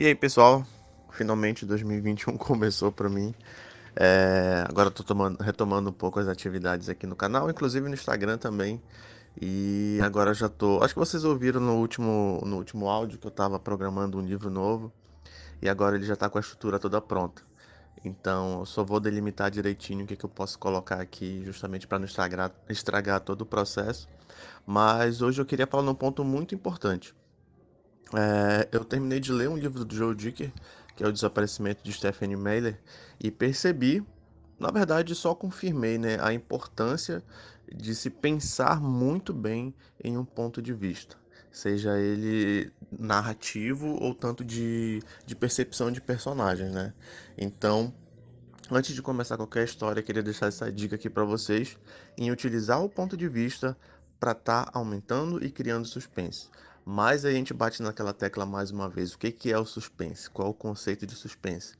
[0.00, 0.64] E aí, pessoal?
[1.10, 3.34] Finalmente 2021 começou para mim.
[3.94, 5.04] É, agora estou
[5.38, 8.80] retomando um pouco as atividades aqui no canal, inclusive no Instagram também.
[9.38, 10.82] E agora já tô.
[10.82, 14.48] Acho que vocês ouviram no último, no último áudio que eu estava programando um livro
[14.48, 14.90] novo.
[15.60, 17.42] E agora ele já está com a estrutura toda pronta.
[18.02, 21.98] Então eu só vou delimitar direitinho o que, que eu posso colocar aqui, justamente para
[21.98, 24.08] não estragar, estragar todo o processo.
[24.66, 27.14] Mas hoje eu queria falar num ponto muito importante.
[28.14, 30.52] É, eu terminei de ler um livro do Joe Dicker,
[30.96, 32.78] que é o Desaparecimento de Stephanie Meyer,
[33.20, 34.04] e percebi,
[34.58, 37.22] na verdade, só confirmei né, a importância
[37.72, 41.16] de se pensar muito bem em um ponto de vista,
[41.52, 46.72] seja ele narrativo ou tanto de, de percepção de personagens.
[46.72, 46.92] Né?
[47.38, 47.94] Então,
[48.72, 51.76] Antes de começar qualquer história, queria deixar essa dica aqui para vocês
[52.16, 53.76] em utilizar o ponto de vista
[54.20, 56.48] para estar tá aumentando e criando suspense.
[56.84, 59.12] Mas a gente bate naquela tecla mais uma vez.
[59.12, 60.30] O que, que é o suspense?
[60.30, 61.74] Qual é o conceito de suspense?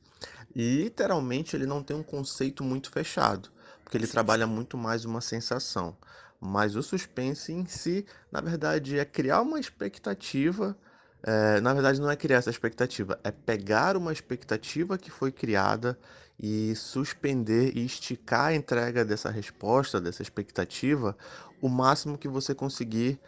[0.55, 3.49] E literalmente ele não tem um conceito muito fechado,
[3.83, 5.95] porque ele trabalha muito mais uma sensação.
[6.39, 10.75] Mas o suspense em si, na verdade, é criar uma expectativa.
[11.23, 15.97] É, na verdade, não é criar essa expectativa, é pegar uma expectativa que foi criada
[16.39, 21.15] e suspender e esticar a entrega dessa resposta, dessa expectativa,
[21.61, 23.19] o máximo que você conseguir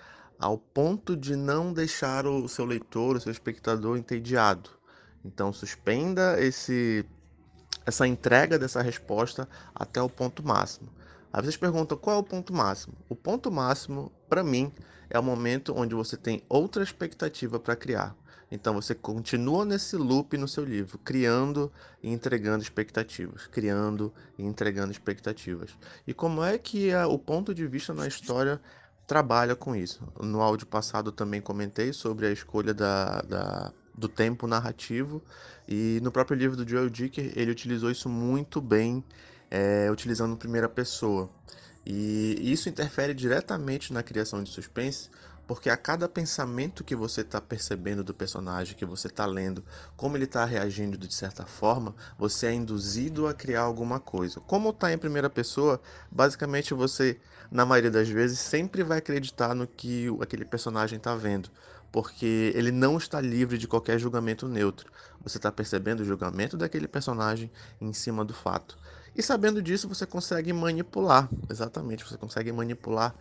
[0.44, 4.72] ao ponto de não deixar o seu leitor, o seu espectador entediado.
[5.23, 7.05] Então suspenda esse
[7.85, 10.89] essa entrega dessa resposta até o ponto máximo.
[11.31, 12.94] Aí vocês perguntam qual é o ponto máximo?
[13.08, 14.69] O ponto máximo, para mim,
[15.09, 18.13] é o momento onde você tem outra expectativa para criar.
[18.52, 21.72] Então você continua nesse loop no seu livro, criando
[22.03, 25.72] e entregando expectativas, criando e entregando expectativas.
[26.05, 28.61] E como é que é o ponto de vista na história
[29.07, 30.01] trabalha com isso.
[30.21, 35.21] No áudio passado também comentei sobre a escolha da, da, do tempo narrativo
[35.67, 39.03] e no próprio livro do Joel Dicker ele utilizou isso muito bem,
[39.49, 41.29] é, utilizando primeira pessoa.
[41.85, 45.09] E isso interfere diretamente na criação de suspense,
[45.45, 49.63] porque a cada pensamento que você está percebendo do personagem, que você está lendo,
[49.95, 54.39] como ele está reagindo de certa forma, você é induzido a criar alguma coisa.
[54.41, 57.19] Como está em primeira pessoa, basicamente você,
[57.51, 61.49] na maioria das vezes, sempre vai acreditar no que aquele personagem está vendo,
[61.91, 64.91] porque ele não está livre de qualquer julgamento neutro.
[65.23, 68.77] Você está percebendo o julgamento daquele personagem em cima do fato.
[69.15, 73.13] E sabendo disso, você consegue manipular, exatamente, você consegue manipular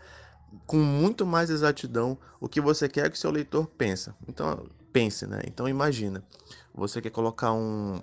[0.67, 4.15] com muito mais exatidão o que você quer que seu leitor pensa.
[4.29, 5.41] Então, pense, né?
[5.47, 6.23] Então imagina,
[6.75, 8.01] você quer colocar um,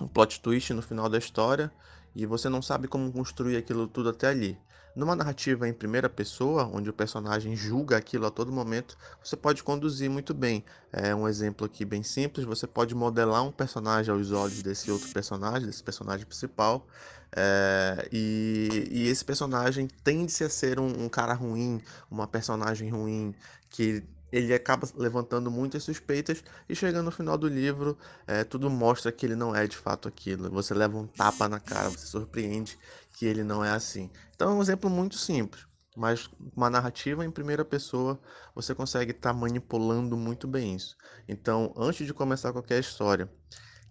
[0.00, 1.72] um plot twist no final da história
[2.14, 4.58] e você não sabe como construir aquilo tudo até ali.
[4.98, 9.62] Numa narrativa em primeira pessoa, onde o personagem julga aquilo a todo momento, você pode
[9.62, 10.64] conduzir muito bem.
[10.92, 15.08] É um exemplo aqui bem simples: você pode modelar um personagem aos olhos desse outro
[15.10, 16.84] personagem, desse personagem principal,
[17.30, 23.32] é, e, e, esse personagem tende a ser um, um cara ruim, uma personagem ruim,
[23.70, 29.10] que ele acaba levantando muitas suspeitas e chegando no final do livro, é, tudo mostra
[29.10, 30.50] que ele não é de fato aquilo.
[30.50, 32.78] Você leva um tapa na cara, você surpreende
[33.12, 34.10] que ele não é assim.
[34.34, 38.20] Então é um exemplo muito simples, mas uma narrativa em primeira pessoa
[38.54, 40.96] você consegue estar tá manipulando muito bem isso.
[41.26, 43.30] Então, antes de começar qualquer história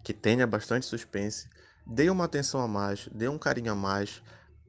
[0.04, 1.48] que tenha bastante suspense,
[1.86, 4.22] dê uma atenção a mais, dê um carinho a mais,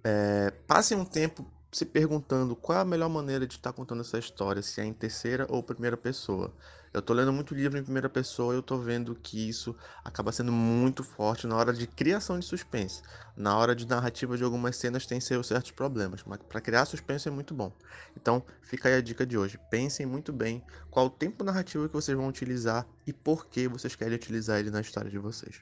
[0.03, 4.17] é, passe um tempo se perguntando qual é a melhor maneira de estar contando essa
[4.17, 6.53] história, se é em terceira ou primeira pessoa.
[6.91, 10.31] Eu estou lendo muito livro em primeira pessoa e eu estou vendo que isso acaba
[10.31, 13.03] sendo muito forte na hora de criação de suspense.
[13.37, 17.27] Na hora de narrativa de algumas cenas tem seus certos problemas, mas para criar suspense
[17.27, 17.71] é muito bom.
[18.19, 19.59] Então fica aí a dica de hoje.
[19.69, 23.95] Pensem muito bem qual o tempo narrativo que vocês vão utilizar e por que vocês
[23.95, 25.61] querem utilizar ele na história de vocês.